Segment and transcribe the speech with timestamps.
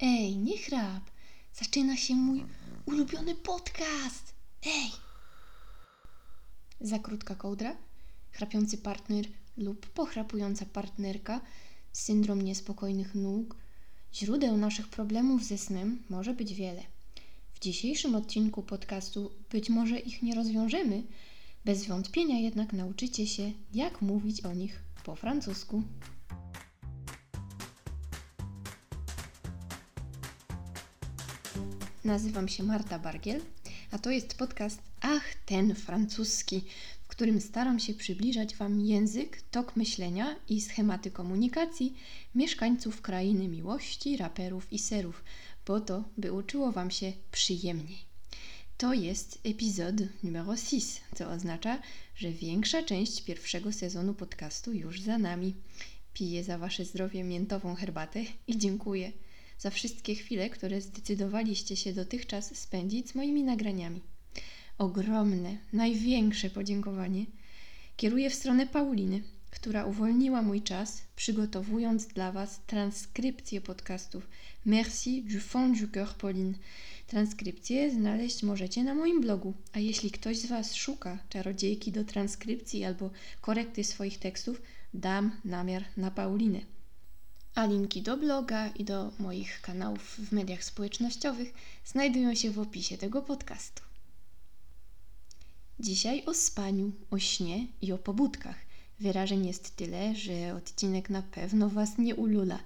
[0.00, 1.10] Ej, nie chrap.
[1.54, 2.44] Zaczyna się mój
[2.86, 4.34] ulubiony podcast.
[4.66, 4.90] Ej!
[6.80, 7.76] Za krótka kołdra,
[8.32, 9.24] chrapiący partner
[9.56, 11.40] lub pochrapująca partnerka,
[11.92, 13.56] syndrom niespokojnych nóg.
[14.14, 16.82] Źródeł naszych problemów ze snem może być wiele.
[17.54, 21.02] W dzisiejszym odcinku podcastu być może ich nie rozwiążemy,
[21.64, 25.82] bez wątpienia jednak nauczycie się, jak mówić o nich po francusku.
[32.08, 33.40] Nazywam się Marta Bargiel,
[33.90, 36.64] a to jest podcast Ach, ten francuski,
[37.02, 41.94] w którym staram się przybliżać Wam język, tok myślenia i schematy komunikacji
[42.34, 45.24] mieszkańców krainy miłości, raperów i serów,
[45.64, 47.98] po to, by uczyło Wam się przyjemniej.
[48.78, 51.82] To jest epizod numer 6, co oznacza,
[52.16, 55.54] że większa część pierwszego sezonu podcastu już za nami.
[56.14, 59.12] Piję za Wasze zdrowie miętową herbatę i dziękuję
[59.58, 64.00] za wszystkie chwile, które zdecydowaliście się dotychczas spędzić z moimi nagraniami.
[64.78, 67.26] Ogromne, największe podziękowanie
[67.96, 74.28] kieruję w stronę Pauliny, która uwolniła mój czas, przygotowując dla Was transkrypcję podcastów.
[74.64, 76.54] Merci du fond du cœur, Pauline.
[77.06, 82.84] Transkrypcję znaleźć możecie na moim blogu, a jeśli ktoś z Was szuka czarodziejki do transkrypcji
[82.84, 84.62] albo korekty swoich tekstów,
[84.94, 86.77] dam namiar na Paulinę.
[87.54, 91.54] A linki do bloga i do moich kanałów w mediach społecznościowych
[91.84, 93.82] znajdują się w opisie tego podcastu.
[95.80, 98.56] Dzisiaj o spaniu, o śnie i o pobudkach.
[99.00, 102.58] Wyrażeń jest tyle, że odcinek na pewno Was nie ulula.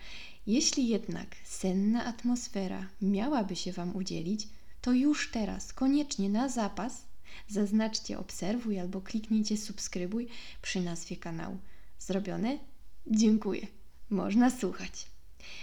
[0.46, 4.48] Jeśli jednak senna atmosfera miałaby się Wam udzielić,
[4.80, 7.02] to już teraz, koniecznie na zapas,
[7.48, 10.28] zaznaczcie obserwuj albo kliknijcie subskrybuj
[10.62, 11.58] przy nazwie kanału.
[11.98, 12.58] Zrobione?
[13.06, 13.66] Dziękuję.
[14.12, 15.06] Można słuchać.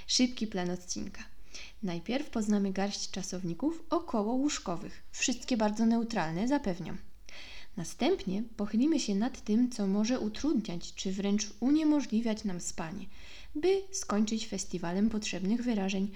[0.07, 1.23] Szybki plan odcinka.
[1.83, 5.03] Najpierw poznamy garść czasowników około łóżkowych.
[5.11, 6.97] Wszystkie bardzo neutralne, zapewniam.
[7.77, 13.05] Następnie pochylimy się nad tym, co może utrudniać czy wręcz uniemożliwiać nam spanie,
[13.55, 16.11] by skończyć festiwalem potrzebnych wyrażeń.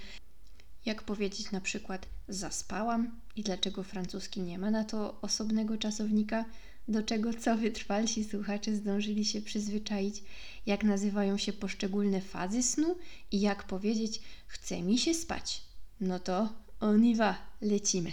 [0.86, 6.44] Jak powiedzieć na przykład zaspałam i dlaczego francuski nie ma na to osobnego czasownika,
[6.88, 10.22] do czego co wytrwalsi słuchacze zdążyli się przyzwyczaić,
[10.66, 12.96] jak nazywają się poszczególne fazy snu
[13.32, 15.62] i jak powiedzieć chce mi się spać.
[16.00, 16.48] No to
[16.80, 18.12] on y va, lecimy.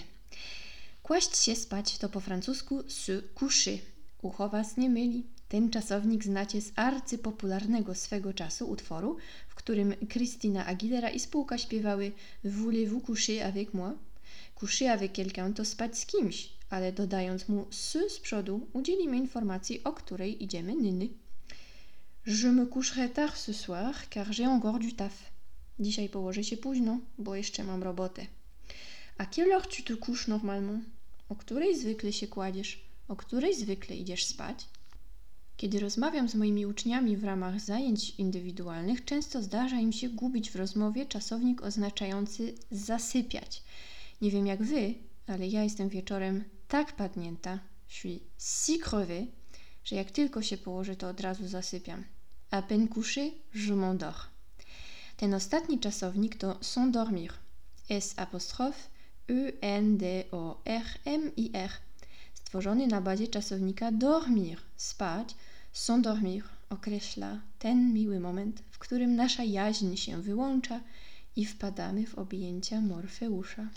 [1.04, 3.80] Kłaść się spać to po francusku se coucher.
[4.22, 5.24] Ucho was nie myli.
[5.48, 9.18] Ten czasownik znacie z arcypopularnego swego czasu utworu,
[9.48, 12.12] w którym Christina Aguilera i spółka śpiewały
[12.46, 13.94] Voulez-vous coucher avec moi?
[14.56, 19.84] Coucher avec quelqu'un to spać z kimś, ale dodając mu s z przodu udzielimy informacji,
[19.84, 21.10] o której idziemy nyny.
[22.26, 25.32] Je me coucherai tard ce soir, car j'ai encore du taf.
[25.80, 28.26] Dzisiaj położę się późno, bo jeszcze mam robotę.
[29.18, 30.86] A quelle heure tu te couches normalement?
[31.30, 32.82] O której zwykle się kładziesz?
[33.08, 34.68] O której zwykle idziesz spać?
[35.58, 40.56] Kiedy rozmawiam z moimi uczniami w ramach zajęć indywidualnych, często zdarza im się gubić w
[40.56, 43.64] rozmowie czasownik oznaczający zasypiać.
[44.22, 44.94] Nie wiem jak wy,
[45.28, 49.28] ale ja jestem wieczorem tak padnięta, suis si crevée,
[49.84, 52.04] że jak tylko się położę, to od razu zasypiam.
[52.52, 54.28] A peine couché, je m'endors.
[55.18, 57.32] Ten ostatni czasownik to s'endormir.
[57.90, 58.90] S apostrophe
[59.30, 61.72] E N D O R M I R.
[62.34, 65.36] Stworzony na bazie czasownika dormir, spać,
[65.74, 70.82] s'endormir określa ten miły moment, w którym nasza jaźń się wyłącza
[71.36, 73.70] i wpadamy w objęcia Morfeusza.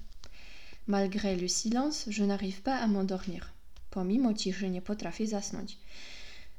[0.87, 3.53] Malgré le silence, je n'arrive pas à m'endormir.
[3.91, 5.79] Pomimo ciszy nie potrafię zasnąć.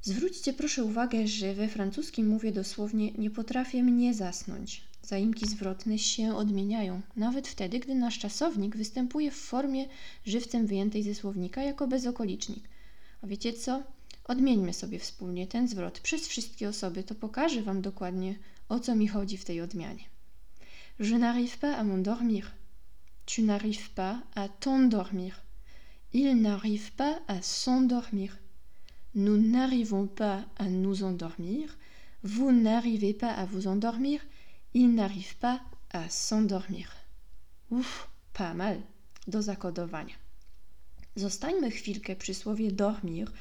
[0.01, 4.83] Zwróćcie proszę uwagę, że we francuskim mówię dosłownie nie potrafię mnie zasnąć.
[5.01, 9.85] Zaimki zwrotne się odmieniają, nawet wtedy, gdy nasz czasownik występuje w formie
[10.25, 12.69] żywcem wyjętej ze słownika jako bezokolicznik.
[13.21, 13.83] A wiecie co?
[14.23, 18.35] Odmieńmy sobie wspólnie ten zwrot przez wszystkie osoby, to pokażę Wam dokładnie,
[18.69, 20.03] o co mi chodzi w tej odmianie.
[20.99, 22.43] Je n'arrive pas à m'endormir.
[23.25, 25.43] Tu n'arrives pas à t'endormir.
[26.13, 28.37] Il n'arrive pas à s'endormir.
[29.15, 31.77] Nous n'arrivons pas à nous endormir.
[32.23, 34.21] Vous n'arrivez pas à vous endormir.
[34.73, 35.61] Il n'arrive pas
[35.91, 36.91] à s'endormir.
[37.71, 38.81] Uff, pas mal
[39.27, 40.15] do zakodowania.
[41.15, 43.31] Zostańmy chwilkę przy słowie dormir,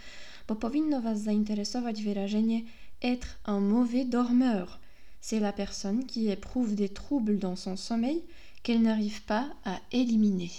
[0.48, 2.62] bo powinno Was zainteresować wyrażenie
[3.02, 4.80] être un mauvais dormeur.
[5.20, 8.22] C'est la personne qui éprouve des troubles dans son sommeil
[8.64, 10.50] qu'elle n'arrive pas à éliminer.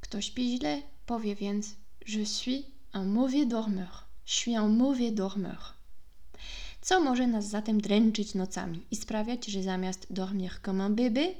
[0.00, 1.64] Kto śpi źle, powie więc
[2.06, 4.06] je suis un mauvais dormeur.
[4.26, 5.74] Je suis un mauvais dormeur.
[6.80, 11.34] Co może nas zatem dręczyć nocami i sprawiać, że zamiast dormir comme un bébé,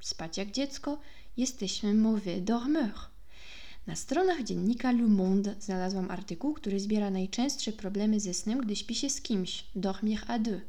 [0.00, 0.98] spać jak dziecko,
[1.36, 3.10] jesteśmy mauvais dormeur.
[3.86, 8.94] Na stronach dziennika Le Monde znalazłam artykuł, który zbiera najczęstsze problemy ze snem, gdy śpi
[8.94, 9.64] się z kimś.
[9.74, 10.60] Dormir à deux,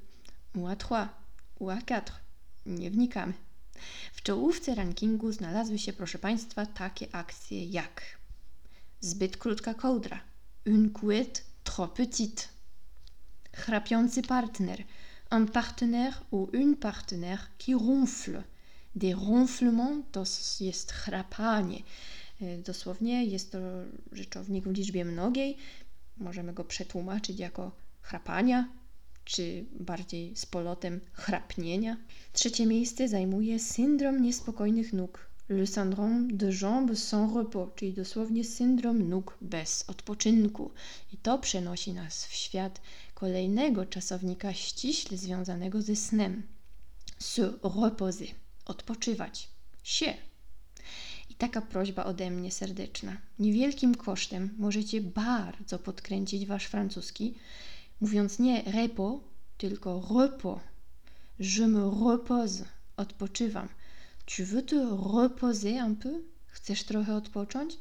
[0.56, 1.10] ou à trois,
[1.60, 2.14] ou à quatre.
[2.66, 3.34] Nie wnikamy.
[4.14, 8.02] W czołówce rankingu znalazły się, proszę Państwa, takie akcje jak
[9.02, 10.20] zbyt krótka kołdra,
[10.66, 12.44] une couette trop petite,
[13.54, 14.84] chrapiący partner,
[15.32, 18.44] un partenaire ou une partenaire qui ronfle.
[18.96, 20.24] Des ronflements to
[20.60, 21.84] jest chrapanie.
[22.42, 23.58] E, dosłownie jest to
[24.12, 25.58] rzeczownik w liczbie mnogiej.
[26.18, 28.70] Możemy go przetłumaczyć jako chrapania,
[29.32, 31.98] czy bardziej z polotem chrapnienia.
[32.34, 39.10] Trzecie miejsce zajmuje syndrom niespokojnych nóg, le syndrome de jambes sans repos, czyli dosłownie syndrom
[39.10, 40.72] nóg bez odpoczynku.
[41.14, 42.82] I to przenosi nas w świat
[43.14, 46.44] kolejnego czasownika ściśle związanego ze snem.
[47.20, 48.28] Se reposer,
[48.66, 49.50] odpoczywać,
[49.84, 50.14] się.
[51.30, 53.18] I taka prośba ode mnie serdeczna.
[53.40, 57.36] Niewielkim kosztem możecie bardzo podkręcić wasz francuski,
[58.02, 59.20] mówiąc nie repos,
[59.58, 60.60] tylko repos.
[61.40, 62.66] Je me repose,
[62.98, 63.68] odpoczywam.
[64.26, 64.76] Tu veux te
[65.22, 66.22] reposer un peu?
[66.48, 67.78] Chcesz trochę odpocząć?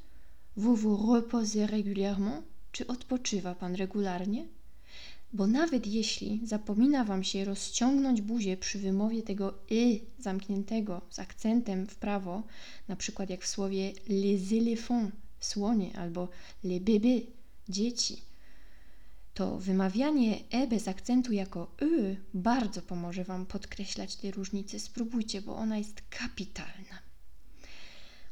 [0.56, 2.42] Vous vous reposez régulièrement?
[2.72, 4.46] Czy odpoczywa pan regularnie?
[5.32, 11.86] Bo nawet jeśli zapomina wam się rozciągnąć buzię przy wymowie tego y zamkniętego z akcentem
[11.86, 12.42] w prawo,
[12.88, 16.28] na przykład jak w słowie les éléphants, słonie, albo
[16.64, 17.26] les bébés,
[17.68, 18.29] dzieci,
[19.40, 24.78] to wymawianie e bez akcentu jako y bardzo pomoże wam podkreślać te różnice.
[24.78, 26.98] Spróbujcie, bo ona jest kapitalna.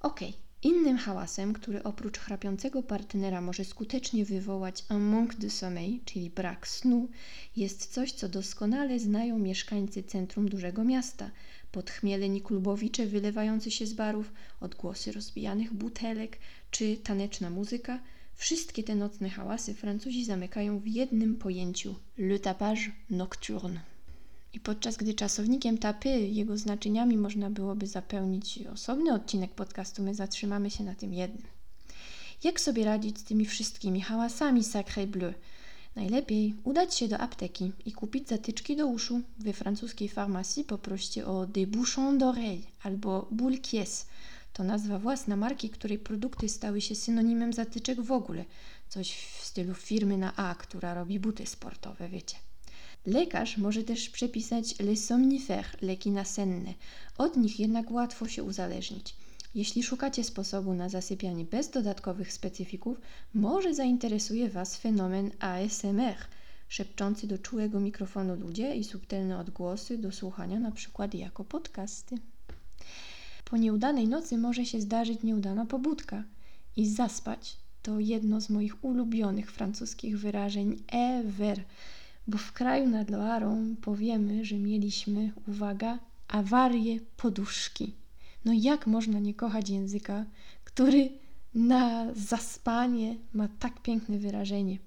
[0.00, 0.20] Ok,
[0.62, 6.68] Innym hałasem, który oprócz chrapiącego partnera może skutecznie wywołać un manque de sommeil, czyli brak
[6.68, 7.08] snu,
[7.56, 11.30] jest coś, co doskonale znają mieszkańcy centrum dużego miasta.
[11.72, 16.38] Podchmieleni klubowicze wylewający się z barów, odgłosy rozbijanych butelek
[16.70, 18.00] czy taneczna muzyka.
[18.38, 22.80] Wszystkie te nocne hałasy Francuzi zamykają w jednym pojęciu le tapage
[23.10, 23.80] nocturne.
[24.52, 30.70] I podczas gdy czasownikiem tapy jego znaczeniami można byłoby zapełnić osobny odcinek podcastu, my zatrzymamy
[30.70, 31.46] się na tym jednym.
[32.44, 35.32] Jak sobie radzić z tymi wszystkimi hałasami sacré bleu?
[35.96, 39.20] Najlepiej udać się do apteki i kupić zatyczki do uszu.
[39.38, 44.06] We francuskiej farmacji poproście o des bouchons d'oreille albo bulkies.
[44.58, 48.44] To nazwa własna marki, której produkty stały się synonimem zatyczek w ogóle.
[48.88, 52.36] Coś w stylu firmy na A, która robi buty sportowe, wiecie.
[53.06, 56.74] Lekarz może też przepisać les somnifères, leki nasenne.
[57.18, 59.16] Od nich jednak łatwo się uzależnić.
[59.54, 63.00] Jeśli szukacie sposobu na zasypianie bez dodatkowych specyfików,
[63.34, 66.16] może zainteresuje Was fenomen ASMR,
[66.68, 71.08] szepczący do czułego mikrofonu ludzie i subtelne odgłosy do słuchania np.
[71.12, 72.16] jako podcasty.
[73.50, 76.24] Po nieudanej nocy może się zdarzyć nieudana pobudka
[76.76, 81.64] i zaspać to jedno z moich ulubionych francuskich wyrażeń ever–
[82.28, 85.98] bo w kraju nad Loarą powiemy, że mieliśmy, uwaga,
[86.28, 87.94] awarię poduszki.
[88.44, 90.24] No jak można nie kochać języka,
[90.64, 91.10] który
[91.54, 94.78] na zaspanie ma tak piękne wyrażenie?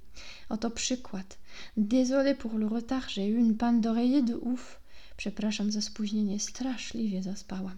[0.50, 1.38] Oto przykład.
[1.78, 4.80] Désolé pour le retard, j'ai eu une panne d'oreiller de ouf.
[5.18, 7.78] Przepraszam za spóźnienie, straszliwie zaspałam.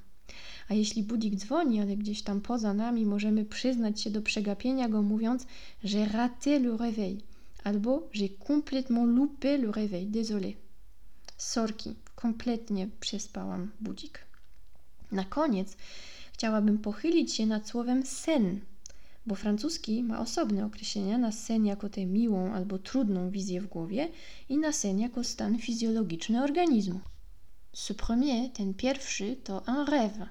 [0.70, 5.02] A jeśli budzik dzwoni, ale gdzieś tam poza nami, możemy przyznać się do przegapienia go,
[5.02, 5.46] mówiąc,
[5.84, 7.18] że raté le réveil
[7.64, 10.56] albo j'ai complètement loupé le réveil, désolé.
[11.38, 14.20] Sorki, kompletnie przespałam budzik.
[15.12, 15.78] Na koniec
[16.34, 18.60] chciałabym pochylić się nad słowem sen,
[19.26, 24.10] bo francuski ma osobne określenia na sen jako tę miłą albo trudną wizję w głowie
[24.50, 27.00] i na sen jako stan fizjologiczny organizmu.
[27.74, 30.28] Ce premier, ten pierwszy, to un rêve.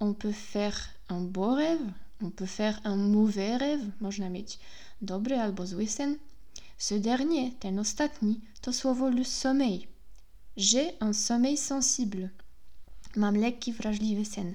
[0.00, 3.90] On peut faire un beau rêve, on peut faire un mauvais rêve.
[4.00, 4.58] Można mieć
[5.02, 5.86] dobry albo zły.
[6.78, 9.86] Ce dernier, ten ostatni, to słowo le sommeil.
[10.56, 12.30] J'ai un sommeil sensible.
[13.16, 14.54] Mam lekki, wrażliwy sen.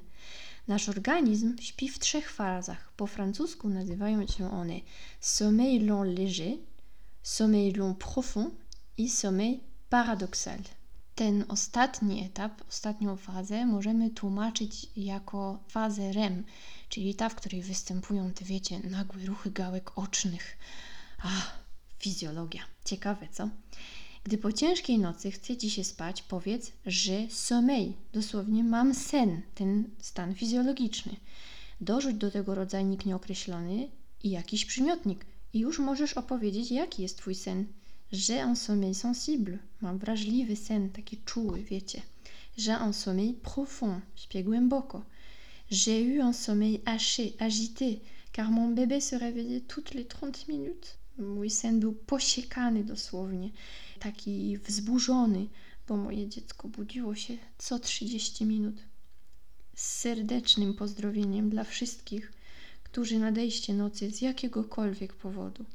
[0.67, 2.91] Nasz organizm śpi w trzech fazach.
[2.97, 4.79] Po francusku nazywają się one
[5.19, 6.57] sommeil long léger,
[7.23, 8.53] sommeil long profond
[8.97, 10.59] i sommeil paradoxal.
[11.21, 16.43] Ten ostatni etap, ostatnią fazę możemy tłumaczyć jako fazę REM,
[16.89, 20.57] czyli ta, w której występują te, wiecie, nagłe ruchy gałek ocznych.
[21.23, 21.59] Ach,
[21.99, 22.61] Fizjologia.
[22.85, 23.49] Ciekawe, co?
[24.23, 27.93] Gdy po ciężkiej nocy chce ci się spać, powiedz, że sommeil.
[28.13, 31.15] Dosłownie mam sen, ten stan fizjologiczny.
[31.81, 33.89] Dorzuć do tego rodzajnik nieokreślony
[34.23, 35.25] i jakiś przymiotnik.
[35.53, 37.65] I już możesz opowiedzieć, jaki jest twój sen.
[38.11, 39.59] J'ai un sommeil sensible.
[39.81, 42.01] Mam wrażliwy sen, taki czuły, wiecie.
[42.57, 45.05] J'ai un sommeil profond, śpię głęboko.
[45.69, 47.99] J'ai eu un sommeil haché, agité,
[48.33, 50.97] car mon bébé se réveillait toutes les 30 minutes.
[51.17, 53.49] Mój sen był posiekany dosłownie,
[53.99, 55.47] taki wzburzony,
[55.87, 58.75] bo moje dziecko budziło się co 30 minut.
[59.75, 62.31] Z serdecznym pozdrowieniem dla wszystkich,
[62.83, 65.65] którzy nadejście nocy z jakiegokolwiek powodu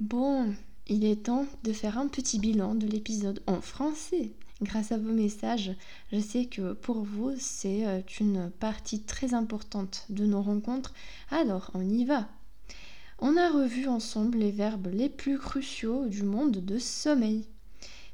[0.00, 0.54] Bon,
[0.86, 4.32] il est temps de faire un petit bilan de l'épisode en français.
[4.62, 5.72] Grâce à vos messages,
[6.12, 10.94] je sais que pour vous, c'est euh, une partie très importante de nos rencontres.
[11.30, 12.28] Alors, on y va.
[13.18, 17.46] On a revu ensemble les verbes les plus cruciaux du monde de sommeil.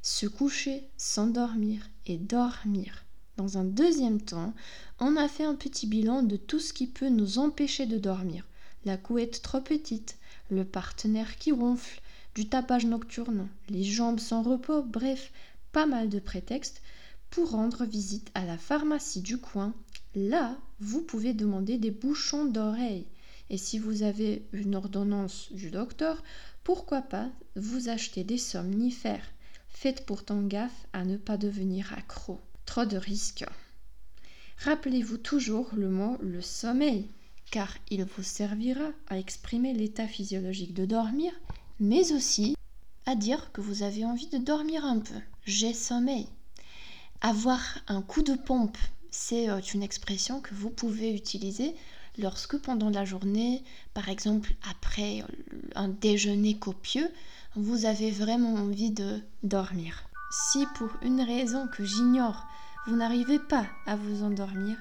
[0.02, 3.04] Se coucher, s'endormir et dormir.
[3.38, 4.52] Dans un deuxième temps,
[4.98, 8.44] on a fait un petit bilan de tout ce qui peut nous empêcher de dormir.
[8.84, 10.18] La couette trop petite,
[10.50, 12.00] le partenaire qui ronfle,
[12.34, 15.30] du tapage nocturne, les jambes sans repos, bref,
[15.70, 16.82] pas mal de prétextes
[17.30, 19.72] pour rendre visite à la pharmacie du coin.
[20.16, 23.06] Là, vous pouvez demander des bouchons d'oreilles.
[23.50, 26.24] Et si vous avez une ordonnance du docteur,
[26.64, 29.30] pourquoi pas vous acheter des somnifères?
[29.68, 32.40] Faites pourtant gaffe à ne pas devenir accro.
[32.68, 33.46] Trop de risques.
[34.58, 37.08] Rappelez-vous toujours le mot le sommeil,
[37.50, 41.32] car il vous servira à exprimer l'état physiologique de dormir,
[41.80, 42.56] mais aussi
[43.06, 45.14] à dire que vous avez envie de dormir un peu.
[45.46, 46.28] J'ai sommeil.
[47.22, 48.76] Avoir un coup de pompe,
[49.10, 51.74] c'est euh, une expression que vous pouvez utiliser
[52.18, 55.24] lorsque pendant la journée, par exemple après
[55.74, 57.10] un déjeuner copieux,
[57.56, 60.04] vous avez vraiment envie de dormir.
[60.30, 62.44] Si pour une raison que j'ignore,
[62.96, 64.76] n'arrivez pas à vous endormir,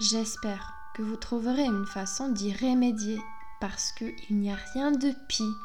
[0.00, 3.20] j'espère que vous trouverez une façon d'y remédier
[3.60, 5.56] parce qu'il n'y a rien de pire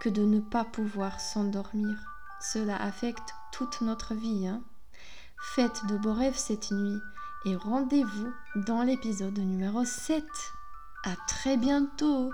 [0.00, 1.96] que de ne pas pouvoir s'endormir.
[2.40, 4.46] Cela affecte toute notre vie.
[4.46, 4.62] Hein
[5.54, 7.00] Faites de beaux rêves cette nuit
[7.44, 8.32] et rendez-vous
[8.66, 10.24] dans l'épisode numéro 7.
[11.04, 12.32] À très bientôt